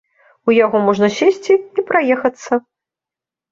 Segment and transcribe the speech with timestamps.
[0.49, 2.61] У яго можна сесці і праехацца.